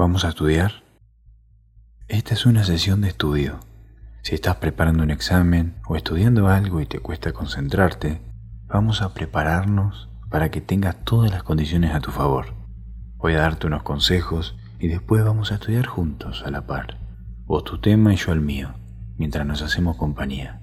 [0.00, 0.82] ¿Vamos a estudiar?
[2.08, 3.60] Esta es una sesión de estudio.
[4.22, 8.22] Si estás preparando un examen o estudiando algo y te cuesta concentrarte,
[8.66, 12.54] vamos a prepararnos para que tengas todas las condiciones a tu favor.
[13.18, 16.96] Voy a darte unos consejos y después vamos a estudiar juntos a la par.
[17.44, 18.72] Vos tu tema y yo el mío,
[19.18, 20.62] mientras nos hacemos compañía.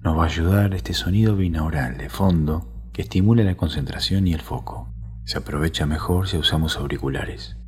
[0.00, 4.40] Nos va a ayudar este sonido binaural de fondo que estimula la concentración y el
[4.40, 4.92] foco.
[5.24, 7.59] Se aprovecha mejor si usamos auriculares.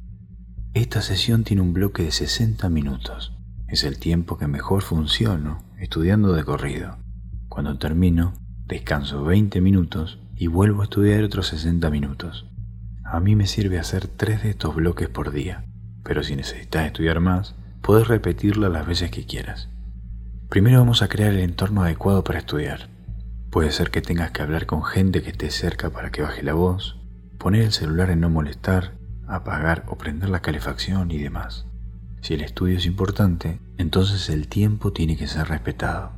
[0.75, 3.35] Esta sesión tiene un bloque de 60 minutos.
[3.68, 6.96] Es el tiempo que mejor funciono estudiando de corrido.
[7.50, 8.32] Cuando termino,
[8.64, 12.46] descanso 20 minutos y vuelvo a estudiar otros 60 minutos.
[13.04, 15.67] A mí me sirve hacer tres de estos bloques por día,
[16.04, 19.68] pero si necesitas estudiar más, puedes repetirla las veces que quieras.
[20.48, 22.89] Primero vamos a crear el entorno adecuado para estudiar.
[23.50, 26.54] Puede ser que tengas que hablar con gente que esté cerca para que baje la
[26.54, 26.98] voz,
[27.36, 29.01] poner el celular en no molestar
[29.35, 31.67] apagar o prender la calefacción y demás.
[32.20, 36.12] Si el estudio es importante, entonces el tiempo tiene que ser respetado.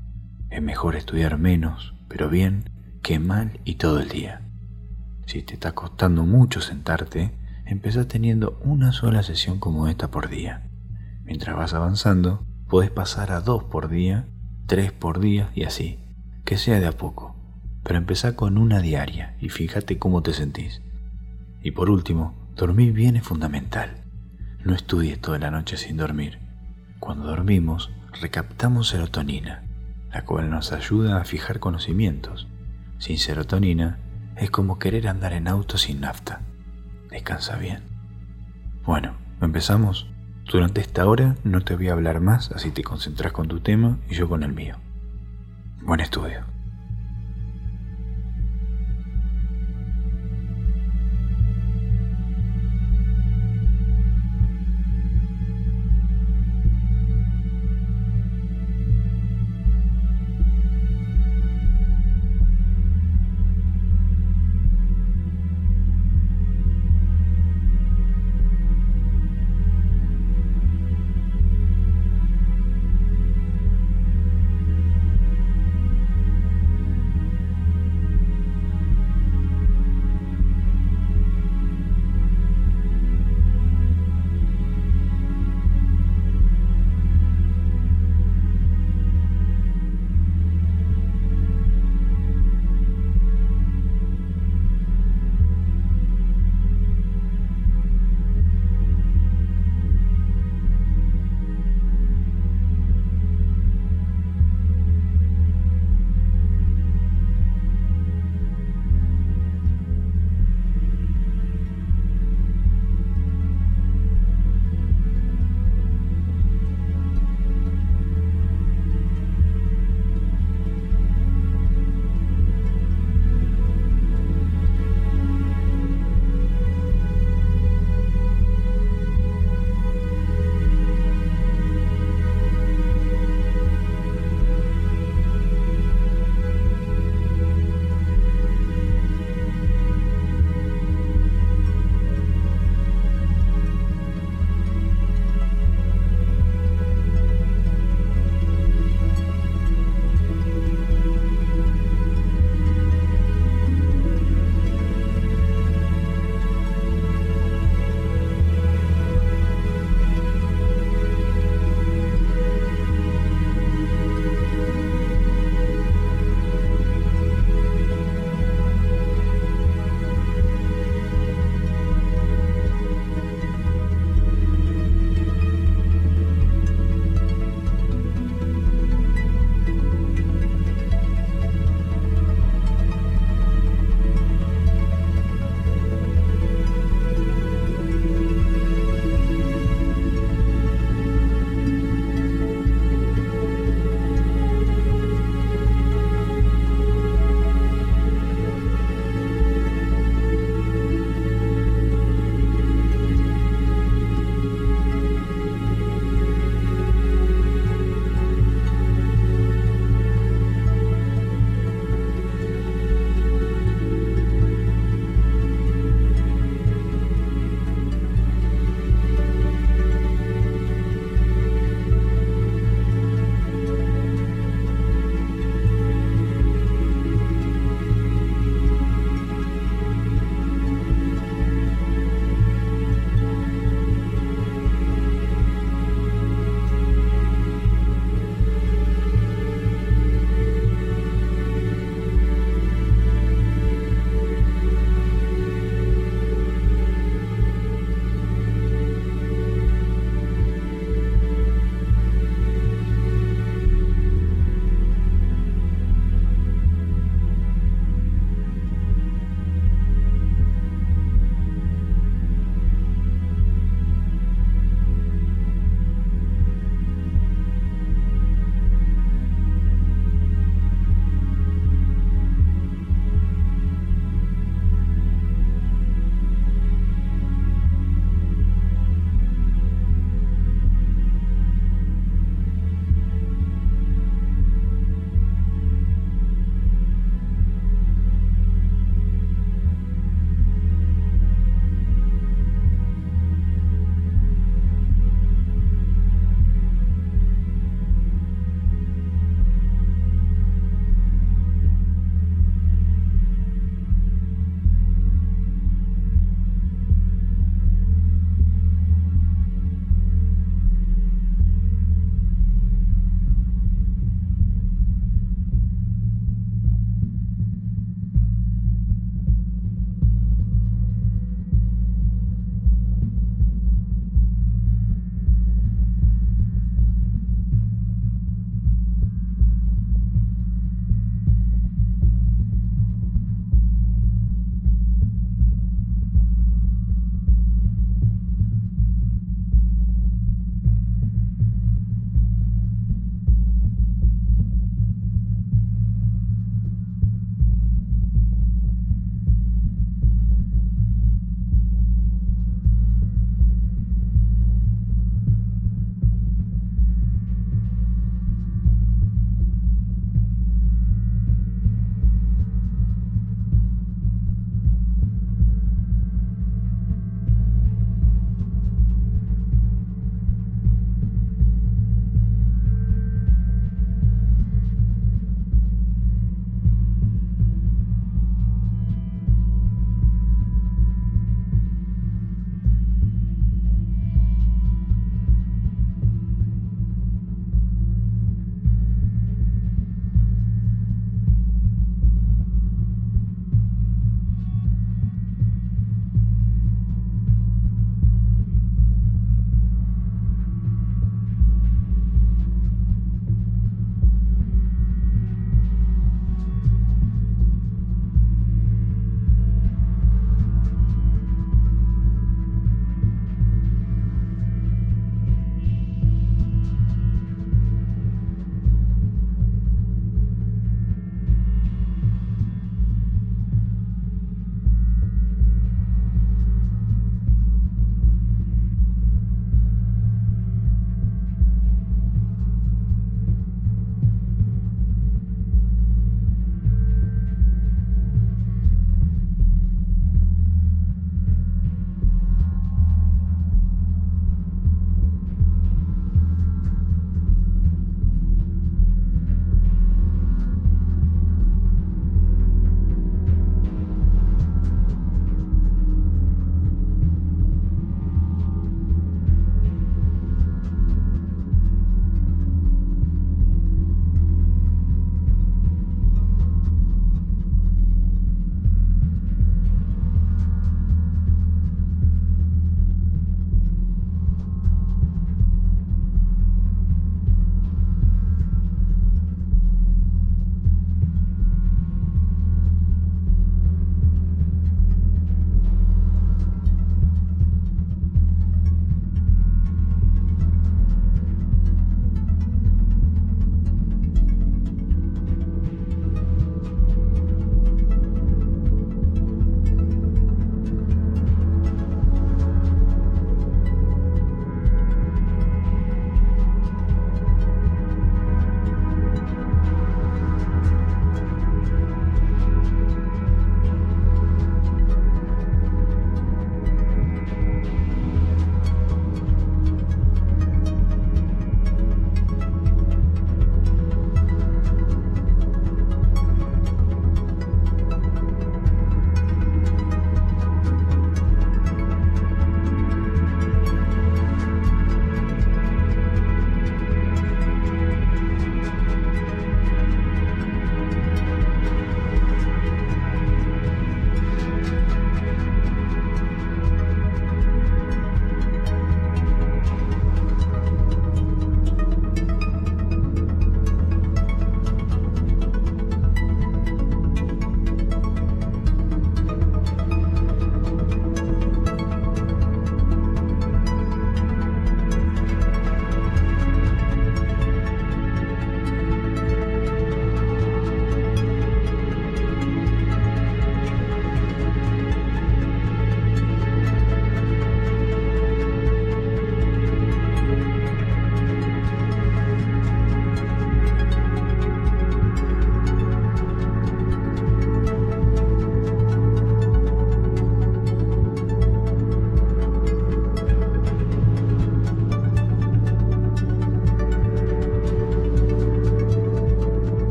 [0.50, 2.70] Es mejor estudiar menos, pero bien,
[3.02, 4.42] que mal y todo el día.
[5.26, 7.32] Si te está costando mucho sentarte,
[7.64, 10.70] empezás teniendo una sola sesión como esta por día.
[11.24, 14.28] Mientras vas avanzando, podés pasar a dos por día,
[14.66, 15.98] tres por día y así,
[16.44, 17.34] que sea de a poco.
[17.82, 20.82] Pero empezá con una diaria y fíjate cómo te sentís.
[21.62, 24.04] Y por último, Dormir bien es fundamental.
[24.62, 26.38] No estudies toda la noche sin dormir.
[27.00, 29.64] Cuando dormimos, recaptamos serotonina,
[30.12, 32.46] la cual nos ayuda a fijar conocimientos.
[32.98, 33.98] Sin serotonina,
[34.36, 36.42] es como querer andar en auto sin nafta.
[37.10, 37.82] Descansa bien.
[38.84, 40.08] Bueno, ¿empezamos?
[40.50, 43.98] Durante esta hora no te voy a hablar más, así te concentras con tu tema
[44.08, 44.76] y yo con el mío.
[45.82, 46.44] Buen estudio.